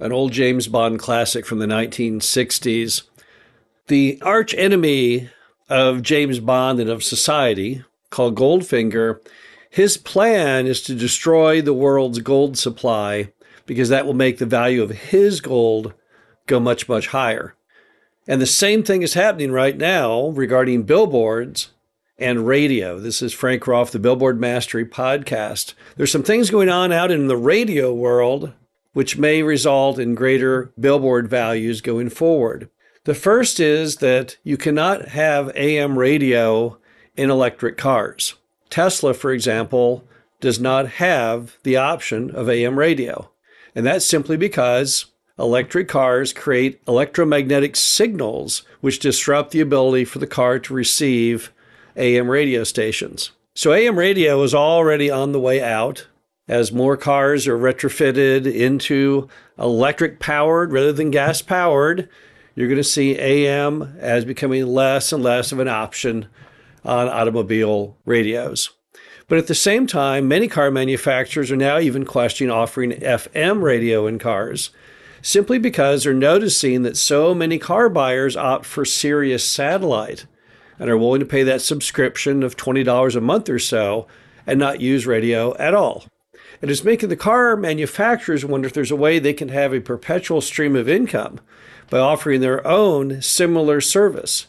an 0.00 0.12
old 0.12 0.32
James 0.32 0.68
Bond 0.68 0.98
classic 0.98 1.44
from 1.44 1.58
the 1.58 1.66
1960s, 1.66 3.02
the 3.88 4.18
arch 4.22 4.54
enemy 4.54 5.30
of 5.68 6.02
James 6.02 6.40
Bond 6.40 6.80
and 6.80 6.90
of 6.90 7.02
society, 7.02 7.84
called 8.10 8.36
Goldfinger, 8.36 9.20
his 9.70 9.96
plan 9.96 10.66
is 10.66 10.82
to 10.82 10.94
destroy 10.94 11.60
the 11.60 11.74
world's 11.74 12.20
gold 12.20 12.56
supply 12.56 13.32
because 13.66 13.90
that 13.90 14.06
will 14.06 14.14
make 14.14 14.38
the 14.38 14.46
value 14.46 14.82
of 14.82 14.90
his 14.90 15.40
gold 15.40 15.92
go 16.46 16.58
much, 16.58 16.88
much 16.88 17.08
higher. 17.08 17.54
And 18.26 18.40
the 18.40 18.46
same 18.46 18.82
thing 18.82 19.02
is 19.02 19.14
happening 19.14 19.52
right 19.52 19.76
now 19.76 20.28
regarding 20.28 20.84
billboards 20.84 21.70
and 22.18 22.46
radio. 22.46 22.98
This 22.98 23.22
is 23.22 23.32
Frank 23.32 23.66
Rolfe, 23.66 23.92
the 23.92 23.98
Billboard 23.98 24.40
Mastery 24.40 24.84
Podcast. 24.84 25.74
There's 25.96 26.12
some 26.12 26.22
things 26.22 26.50
going 26.50 26.68
on 26.68 26.92
out 26.92 27.10
in 27.10 27.28
the 27.28 27.36
radio 27.36 27.92
world 27.92 28.52
which 28.98 29.16
may 29.16 29.44
result 29.44 29.96
in 29.96 30.12
greater 30.16 30.72
billboard 30.76 31.28
values 31.28 31.80
going 31.80 32.08
forward. 32.08 32.68
The 33.04 33.14
first 33.14 33.60
is 33.60 33.98
that 33.98 34.38
you 34.42 34.56
cannot 34.56 35.10
have 35.10 35.54
AM 35.54 35.96
radio 35.96 36.78
in 37.16 37.30
electric 37.30 37.76
cars. 37.76 38.34
Tesla, 38.70 39.14
for 39.14 39.30
example, 39.30 40.04
does 40.40 40.58
not 40.58 40.88
have 40.88 41.58
the 41.62 41.76
option 41.76 42.32
of 42.32 42.48
AM 42.48 42.76
radio. 42.76 43.30
And 43.72 43.86
that's 43.86 44.04
simply 44.04 44.36
because 44.36 45.06
electric 45.38 45.86
cars 45.86 46.32
create 46.32 46.82
electromagnetic 46.88 47.76
signals 47.76 48.64
which 48.80 48.98
disrupt 48.98 49.52
the 49.52 49.60
ability 49.60 50.06
for 50.06 50.18
the 50.18 50.26
car 50.26 50.58
to 50.58 50.74
receive 50.74 51.52
AM 51.94 52.28
radio 52.28 52.64
stations. 52.64 53.30
So 53.54 53.72
AM 53.72 53.96
radio 53.96 54.42
is 54.42 54.56
already 54.56 55.08
on 55.08 55.30
the 55.30 55.38
way 55.38 55.62
out 55.62 56.08
as 56.48 56.72
more 56.72 56.96
cars 56.96 57.46
are 57.46 57.58
retrofitted 57.58 58.52
into 58.52 59.28
electric 59.58 60.18
powered 60.18 60.72
rather 60.72 60.92
than 60.92 61.10
gas 61.10 61.42
powered. 61.42 62.08
You're 62.54 62.68
going 62.68 62.78
to 62.78 62.84
see 62.84 63.18
AM 63.18 63.96
as 64.00 64.24
becoming 64.24 64.66
less 64.66 65.12
and 65.12 65.22
less 65.22 65.52
of 65.52 65.60
an 65.60 65.68
option 65.68 66.26
on 66.84 67.08
automobile 67.08 67.96
radios. 68.04 68.70
But 69.28 69.38
at 69.38 69.46
the 69.46 69.54
same 69.54 69.86
time, 69.86 70.26
many 70.26 70.48
car 70.48 70.70
manufacturers 70.70 71.52
are 71.52 71.56
now 71.56 71.78
even 71.78 72.06
questioning 72.06 72.50
offering 72.50 72.92
FM 72.92 73.62
radio 73.62 74.06
in 74.06 74.18
cars 74.18 74.70
simply 75.20 75.58
because 75.58 76.04
they're 76.04 76.14
noticing 76.14 76.82
that 76.82 76.96
so 76.96 77.34
many 77.34 77.58
car 77.58 77.88
buyers 77.88 78.36
opt 78.36 78.64
for 78.64 78.84
Sirius 78.84 79.44
satellite 79.44 80.26
and 80.78 80.88
are 80.88 80.96
willing 80.96 81.20
to 81.20 81.26
pay 81.26 81.42
that 81.42 81.60
subscription 81.60 82.42
of 82.42 82.56
$20 82.56 83.16
a 83.16 83.20
month 83.20 83.48
or 83.48 83.58
so 83.58 84.06
and 84.46 84.58
not 84.58 84.80
use 84.80 85.06
radio 85.06 85.56
at 85.58 85.74
all. 85.74 86.04
And 86.60 86.70
it's 86.70 86.84
making 86.84 87.08
the 87.08 87.16
car 87.16 87.56
manufacturers 87.56 88.44
wonder 88.44 88.66
if 88.66 88.72
there's 88.72 88.90
a 88.90 88.96
way 88.96 89.18
they 89.18 89.32
can 89.32 89.48
have 89.48 89.72
a 89.72 89.80
perpetual 89.80 90.40
stream 90.40 90.74
of 90.76 90.88
income 90.88 91.40
by 91.90 91.98
offering 91.98 92.40
their 92.40 92.66
own 92.66 93.22
similar 93.22 93.80
service. 93.80 94.46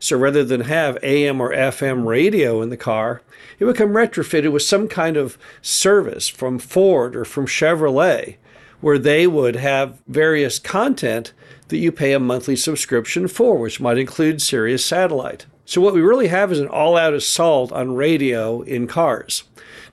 So 0.00 0.16
rather 0.16 0.44
than 0.44 0.62
have 0.62 0.98
AM 1.02 1.40
or 1.40 1.52
FM 1.52 2.06
radio 2.06 2.62
in 2.62 2.70
the 2.70 2.76
car, 2.76 3.22
it 3.58 3.64
would 3.64 3.76
come 3.76 3.90
retrofitted 3.90 4.52
with 4.52 4.62
some 4.62 4.88
kind 4.88 5.16
of 5.16 5.36
service 5.60 6.28
from 6.28 6.58
Ford 6.58 7.16
or 7.16 7.24
from 7.24 7.46
Chevrolet, 7.46 8.36
where 8.80 8.98
they 8.98 9.26
would 9.26 9.56
have 9.56 9.98
various 10.06 10.58
content 10.58 11.32
that 11.68 11.78
you 11.78 11.90
pay 11.90 12.12
a 12.12 12.20
monthly 12.20 12.54
subscription 12.54 13.26
for, 13.26 13.58
which 13.58 13.80
might 13.80 13.98
include 13.98 14.40
Sirius 14.40 14.84
satellite. 14.84 15.46
So, 15.64 15.80
what 15.80 15.94
we 15.94 16.00
really 16.00 16.28
have 16.28 16.52
is 16.52 16.60
an 16.60 16.68
all 16.68 16.96
out 16.96 17.12
assault 17.12 17.72
on 17.72 17.94
radio 17.94 18.62
in 18.62 18.86
cars. 18.86 19.44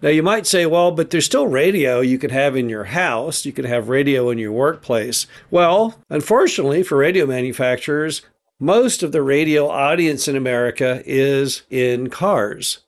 Now, 0.01 0.09
you 0.09 0.23
might 0.23 0.47
say, 0.47 0.65
well, 0.65 0.91
but 0.91 1.09
there's 1.09 1.25
still 1.25 1.47
radio 1.47 2.01
you 2.01 2.17
can 2.17 2.29
have 2.29 2.55
in 2.55 2.69
your 2.69 2.85
house, 2.85 3.45
you 3.45 3.51
can 3.51 3.65
have 3.65 3.89
radio 3.89 4.29
in 4.29 4.37
your 4.37 4.51
workplace. 4.51 5.27
Well, 5.49 5.99
unfortunately 6.09 6.83
for 6.83 6.97
radio 6.97 7.25
manufacturers, 7.25 8.21
most 8.59 9.03
of 9.03 9.11
the 9.11 9.21
radio 9.21 9.67
audience 9.67 10.27
in 10.27 10.35
America 10.35 11.01
is 11.05 11.63
in 11.69 12.09
cars. 12.09 12.79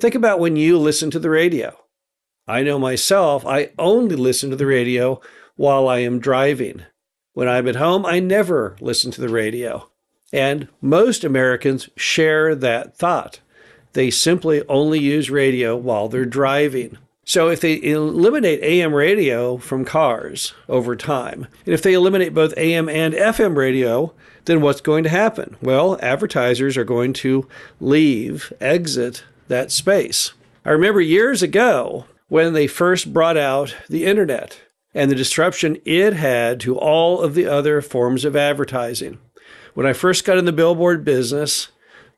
Think 0.00 0.14
about 0.14 0.40
when 0.40 0.56
you 0.56 0.78
listen 0.78 1.10
to 1.10 1.18
the 1.18 1.30
radio. 1.30 1.76
I 2.46 2.62
know 2.62 2.78
myself, 2.78 3.46
I 3.46 3.70
only 3.78 4.16
listen 4.16 4.50
to 4.50 4.56
the 4.56 4.66
radio 4.66 5.20
while 5.56 5.88
I 5.88 5.98
am 6.00 6.18
driving. 6.18 6.82
When 7.34 7.48
I'm 7.48 7.68
at 7.68 7.76
home, 7.76 8.04
I 8.04 8.18
never 8.18 8.76
listen 8.80 9.10
to 9.12 9.20
the 9.20 9.28
radio. 9.28 9.90
And 10.32 10.68
most 10.80 11.24
Americans 11.24 11.88
share 11.96 12.54
that 12.54 12.96
thought. 12.96 13.40
They 13.92 14.10
simply 14.10 14.62
only 14.68 14.98
use 14.98 15.30
radio 15.30 15.76
while 15.76 16.08
they're 16.08 16.24
driving. 16.24 16.98
So 17.24 17.48
if 17.48 17.60
they 17.60 17.80
eliminate 17.82 18.62
AM 18.62 18.94
radio 18.94 19.56
from 19.56 19.84
cars 19.84 20.54
over 20.68 20.96
time, 20.96 21.46
and 21.64 21.72
if 21.72 21.82
they 21.82 21.92
eliminate 21.92 22.34
both 22.34 22.54
AM 22.56 22.88
and 22.88 23.14
FM 23.14 23.56
radio, 23.56 24.12
then 24.46 24.60
what's 24.60 24.80
going 24.80 25.04
to 25.04 25.10
happen? 25.10 25.56
Well, 25.62 25.98
advertisers 26.02 26.76
are 26.76 26.84
going 26.84 27.12
to 27.14 27.46
leave, 27.80 28.52
exit 28.60 29.24
that 29.48 29.70
space. 29.70 30.32
I 30.64 30.70
remember 30.70 31.00
years 31.00 31.42
ago 31.42 32.06
when 32.28 32.54
they 32.54 32.66
first 32.66 33.12
brought 33.12 33.36
out 33.36 33.76
the 33.88 34.04
internet 34.04 34.60
and 34.94 35.10
the 35.10 35.14
disruption 35.14 35.78
it 35.84 36.14
had 36.14 36.60
to 36.60 36.76
all 36.76 37.20
of 37.20 37.34
the 37.34 37.46
other 37.46 37.80
forms 37.80 38.24
of 38.24 38.36
advertising. 38.36 39.18
When 39.74 39.86
I 39.86 39.92
first 39.92 40.24
got 40.24 40.38
in 40.38 40.44
the 40.44 40.52
billboard 40.52 41.04
business, 41.04 41.68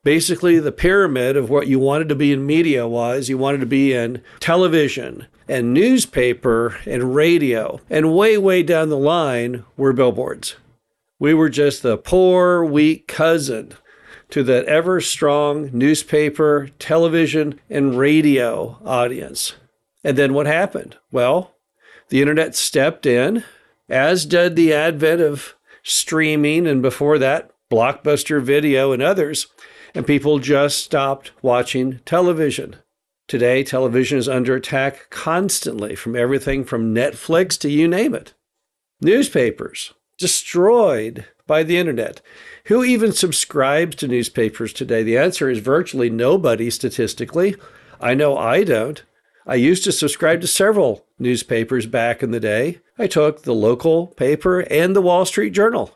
basically 0.05 0.59
the 0.59 0.71
pyramid 0.71 1.35
of 1.35 1.49
what 1.49 1.67
you 1.67 1.79
wanted 1.79 2.07
to 2.07 2.15
be 2.15 2.31
in 2.31 2.45
media 2.45 2.87
was 2.87 3.27
you 3.27 3.37
wanted 3.37 3.59
to 3.59 3.65
be 3.65 3.91
in 3.91 4.21
television 4.39 5.25
and 5.49 5.73
newspaper 5.73 6.77
and 6.85 7.15
radio. 7.15 7.81
And 7.89 8.15
way, 8.15 8.37
way 8.37 8.63
down 8.63 8.89
the 8.89 8.97
line 8.97 9.65
were 9.75 9.93
billboards. 9.93 10.55
We 11.19 11.33
were 11.33 11.49
just 11.49 11.81
the 11.81 11.97
poor, 11.97 12.63
weak 12.63 13.07
cousin 13.07 13.73
to 14.29 14.43
that 14.43 14.65
ever 14.65 15.01
strong 15.01 15.71
newspaper, 15.73 16.69
television, 16.77 17.59
and 17.69 17.97
radio 17.97 18.77
audience. 18.85 19.55
And 20.03 20.17
then 20.17 20.35
what 20.35 20.45
happened? 20.45 20.97
Well, 21.11 21.55
the 22.09 22.21
internet 22.21 22.55
stepped 22.55 23.07
in, 23.07 23.43
as 23.89 24.27
did 24.27 24.55
the 24.55 24.71
advent 24.71 25.21
of 25.21 25.55
streaming, 25.81 26.67
and 26.67 26.83
before 26.83 27.17
that, 27.17 27.51
blockbuster 27.71 28.39
video 28.41 28.91
and 28.91 29.01
others, 29.01 29.47
and 29.95 30.05
people 30.05 30.39
just 30.39 30.83
stopped 30.83 31.31
watching 31.41 31.99
television. 32.05 32.75
Today, 33.27 33.63
television 33.63 34.19
is 34.19 34.29
under 34.29 34.55
attack 34.55 35.07
constantly 35.09 35.95
from 35.95 36.15
everything 36.15 36.63
from 36.63 36.93
Netflix 36.93 37.57
to 37.61 37.71
you 37.71 37.87
name 37.87 38.13
it. 38.13 38.33
Newspapers 39.01 39.93
destroyed 40.17 41.25
by 41.47 41.63
the 41.63 41.77
internet. 41.77 42.21
Who 42.65 42.83
even 42.83 43.11
subscribes 43.11 43.95
to 43.97 44.07
newspapers 44.07 44.73
today? 44.73 45.03
The 45.03 45.17
answer 45.17 45.49
is 45.49 45.59
virtually 45.59 46.09
nobody 46.09 46.69
statistically. 46.69 47.55
I 47.99 48.13
know 48.13 48.37
I 48.37 48.63
don't. 48.63 49.03
I 49.47 49.55
used 49.55 49.83
to 49.83 49.91
subscribe 49.91 50.41
to 50.41 50.47
several 50.47 51.05
newspapers 51.19 51.85
back 51.85 52.23
in 52.23 52.31
the 52.31 52.39
day. 52.39 52.79
I 52.97 53.07
took 53.07 53.43
the 53.43 53.53
local 53.53 54.07
paper 54.07 54.61
and 54.61 54.95
the 54.95 55.01
Wall 55.01 55.25
Street 55.25 55.51
Journal. 55.51 55.95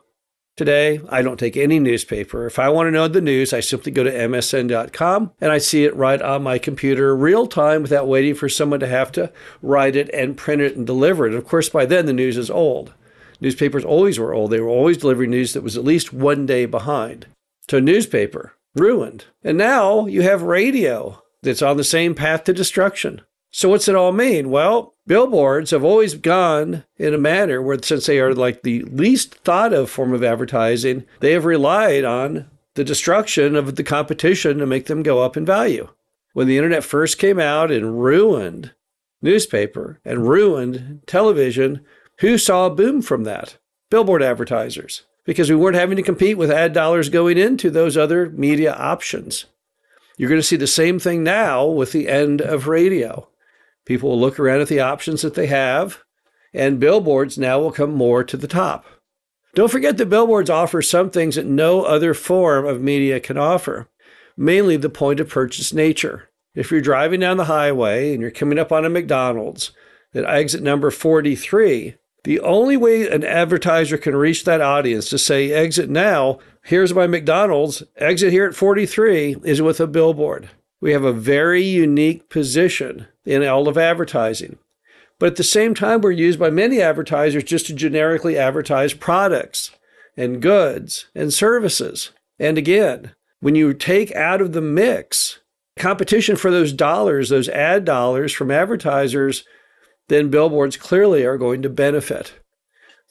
Today, 0.59 0.99
I 1.07 1.21
don't 1.21 1.39
take 1.39 1.55
any 1.55 1.79
newspaper. 1.79 2.45
If 2.45 2.59
I 2.59 2.67
want 2.67 2.87
to 2.87 2.91
know 2.91 3.07
the 3.07 3.21
news, 3.21 3.53
I 3.53 3.61
simply 3.61 3.93
go 3.93 4.03
to 4.03 4.11
msn.com 4.11 5.31
and 5.39 5.53
I 5.53 5.57
see 5.57 5.85
it 5.85 5.95
right 5.95 6.21
on 6.21 6.43
my 6.43 6.57
computer 6.57 7.15
real 7.15 7.47
time 7.47 7.81
without 7.81 8.09
waiting 8.09 8.35
for 8.35 8.49
someone 8.49 8.81
to 8.81 8.87
have 8.87 9.09
to 9.13 9.31
write 9.61 9.95
it 9.95 10.09
and 10.13 10.35
print 10.35 10.61
it 10.61 10.75
and 10.75 10.85
deliver 10.85 11.25
it. 11.25 11.29
And 11.29 11.37
of 11.37 11.47
course, 11.47 11.69
by 11.69 11.85
then 11.85 12.07
the 12.07 12.11
news 12.11 12.35
is 12.35 12.51
old. 12.51 12.93
Newspapers 13.39 13.85
always 13.85 14.19
were 14.19 14.33
old. 14.33 14.51
They 14.51 14.59
were 14.59 14.67
always 14.67 14.97
delivering 14.97 15.29
news 15.29 15.53
that 15.53 15.63
was 15.63 15.77
at 15.77 15.85
least 15.85 16.11
one 16.11 16.45
day 16.45 16.65
behind. 16.65 17.27
So, 17.69 17.79
newspaper, 17.79 18.51
ruined. 18.75 19.27
And 19.41 19.57
now 19.57 20.07
you 20.07 20.23
have 20.23 20.41
radio 20.41 21.23
that's 21.41 21.61
on 21.61 21.77
the 21.77 21.85
same 21.85 22.15
path 22.15 22.43
to 22.43 22.53
destruction. 22.53 23.21
So, 23.51 23.69
what's 23.69 23.87
it 23.87 23.95
all 23.95 24.11
mean? 24.11 24.49
Well, 24.51 24.93
billboards 25.07 25.71
have 25.71 25.83
always 25.83 26.13
gone 26.15 26.83
in 26.97 27.13
a 27.13 27.17
manner 27.17 27.61
where, 27.61 27.79
since 27.81 28.05
they 28.05 28.19
are 28.19 28.33
like 28.33 28.61
the 28.61 28.83
least 28.83 29.35
thought 29.35 29.73
of 29.73 29.89
form 29.89 30.13
of 30.13 30.23
advertising, 30.23 31.05
they 31.19 31.31
have 31.31 31.45
relied 31.45 32.03
on 32.03 32.49
the 32.75 32.83
destruction 32.83 33.55
of 33.55 33.75
the 33.75 33.83
competition 33.83 34.59
to 34.59 34.65
make 34.65 34.85
them 34.85 35.03
go 35.03 35.23
up 35.23 35.35
in 35.35 35.45
value. 35.45 35.89
When 36.33 36.47
the 36.47 36.57
internet 36.57 36.83
first 36.83 37.17
came 37.17 37.39
out 37.39 37.71
and 37.71 38.01
ruined 38.01 38.73
newspaper 39.21 39.99
and 40.05 40.27
ruined 40.27 41.01
television, 41.07 41.83
who 42.19 42.37
saw 42.37 42.67
a 42.67 42.75
boom 42.75 43.01
from 43.01 43.23
that? 43.23 43.57
billboard 43.89 44.21
advertisers 44.21 45.03
because 45.25 45.49
we 45.49 45.55
weren't 45.55 45.75
having 45.75 45.97
to 45.97 46.03
compete 46.03 46.37
with 46.37 46.51
ad 46.51 46.73
dollars 46.73 47.09
going 47.09 47.37
into 47.37 47.69
those 47.69 47.97
other 47.97 48.29
media 48.31 48.73
options. 48.73 49.45
You're 50.17 50.29
going 50.29 50.41
to 50.41 50.47
see 50.47 50.55
the 50.55 50.67
same 50.67 50.99
thing 50.99 51.23
now 51.23 51.65
with 51.65 51.91
the 51.91 52.07
end 52.07 52.41
of 52.41 52.67
radio. 52.67 53.28
People 53.89 54.11
will 54.11 54.19
look 54.19 54.39
around 54.39 54.61
at 54.61 54.67
the 54.67 54.81
options 54.81 55.23
that 55.23 55.33
they 55.33 55.47
have, 55.47 56.03
and 56.53 56.79
billboards 56.79 57.39
now 57.39 57.59
will 57.59 57.71
come 57.71 57.91
more 57.91 58.23
to 58.23 58.37
the 58.37 58.47
top. 58.47 58.85
Don't 59.55 59.71
forget 59.71 59.97
that 59.97 60.11
billboards 60.11 60.51
offer 60.51 60.83
some 60.83 61.09
things 61.09 61.37
that 61.37 61.47
no 61.47 61.81
other 61.81 62.13
form 62.13 62.67
of 62.67 62.83
media 62.83 63.19
can 63.19 63.35
offer, 63.35 63.89
mainly 64.37 64.77
the 64.77 64.91
point 64.91 65.19
of 65.19 65.29
purchase 65.29 65.73
nature. 65.73 66.29
If 66.53 66.69
you're 66.69 66.81
driving 66.81 67.21
down 67.21 67.37
the 67.37 67.45
highway 67.45 68.13
and 68.13 68.21
you're 68.21 68.29
coming 68.29 68.59
up 68.59 68.71
on 68.71 68.85
a 68.85 68.91
McDonald's 68.91 69.71
at 70.13 70.23
exit 70.23 70.61
number 70.61 70.91
43, 70.91 71.95
the 72.25 72.39
only 72.41 72.77
way 72.77 73.09
an 73.09 73.23
advertiser 73.23 73.97
can 73.97 74.15
reach 74.15 74.43
that 74.43 74.61
audience 74.61 75.09
to 75.09 75.17
say, 75.17 75.51
exit 75.51 75.89
now, 75.89 76.37
here's 76.61 76.93
my 76.93 77.07
McDonald's, 77.07 77.81
exit 77.97 78.31
here 78.31 78.45
at 78.45 78.53
43, 78.53 79.37
is 79.43 79.63
with 79.63 79.79
a 79.79 79.87
billboard. 79.87 80.51
We 80.79 80.91
have 80.93 81.03
a 81.03 81.11
very 81.11 81.63
unique 81.63 82.29
position 82.29 83.07
in 83.29 83.45
all 83.45 83.67
of 83.67 83.77
advertising. 83.77 84.57
But 85.19 85.27
at 85.27 85.35
the 85.35 85.43
same 85.43 85.75
time, 85.75 86.01
we're 86.01 86.11
used 86.11 86.39
by 86.39 86.49
many 86.49 86.81
advertisers 86.81 87.43
just 87.43 87.67
to 87.67 87.73
generically 87.73 88.37
advertise 88.37 88.93
products 88.93 89.71
and 90.17 90.41
goods 90.41 91.05
and 91.13 91.31
services. 91.31 92.11
And 92.39 92.57
again, 92.57 93.11
when 93.39 93.53
you 93.53 93.73
take 93.73 94.15
out 94.15 94.41
of 94.41 94.53
the 94.53 94.61
mix 94.61 95.39
competition 95.77 96.35
for 96.35 96.49
those 96.49 96.73
dollars, 96.73 97.29
those 97.29 97.49
ad 97.49 97.85
dollars 97.85 98.33
from 98.33 98.49
advertisers, 98.49 99.43
then 100.07 100.29
billboards 100.29 100.75
clearly 100.75 101.23
are 101.23 101.37
going 101.37 101.61
to 101.61 101.69
benefit. 101.69 102.33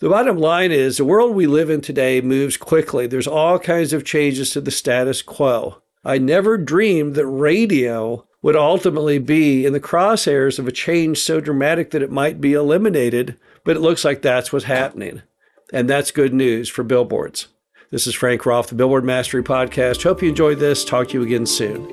The 0.01 0.09
bottom 0.09 0.39
line 0.39 0.73
is 0.73 0.97
the 0.97 1.05
world 1.05 1.35
we 1.35 1.47
live 1.47 1.71
in 1.71 1.81
today 1.81 2.21
moves 2.21 2.57
quickly. 2.57 3.07
There's 3.07 3.27
all 3.27 3.59
kinds 3.59 3.93
of 3.93 4.05
changes 4.05 4.51
to 4.51 4.61
the 4.61 4.71
status 4.71 5.23
quo. 5.23 5.83
I 6.05 6.19
never 6.19 6.57
dreamed 6.57 7.15
that 7.17 7.27
radio 7.27 8.25
would 8.41 8.57
ultimately 8.57 9.19
be 9.19 9.67
in 9.67 9.73
the 9.73 9.81
crosshairs 9.81 10.59
of 10.59 10.69
a 10.69 10.73
change 10.73 11.19
so 11.19 11.41
dramatic 11.41 11.91
that 11.91 12.03
it 12.03 12.11
might 12.11 12.41
be 12.41 12.53
eliminated, 12.53 13.37
but 13.65 13.77
it 13.77 13.81
looks 13.81 14.05
like 14.05 14.23
that's 14.23 14.53
what's 14.53 14.67
happening. 14.67 15.23
And 15.73 15.91
that's 15.91 16.11
good 16.11 16.33
news 16.33 16.69
for 16.69 16.83
billboards. 16.83 17.49
This 17.91 18.07
is 18.07 18.15
Frank 18.15 18.47
Rolfe, 18.47 18.69
the 18.69 18.75
Billboard 18.75 19.05
Mastery 19.05 19.43
Podcast. 19.43 20.03
Hope 20.03 20.23
you 20.23 20.29
enjoyed 20.29 20.59
this. 20.59 20.85
Talk 20.85 21.09
to 21.09 21.15
you 21.15 21.23
again 21.23 21.47
soon. 21.47 21.87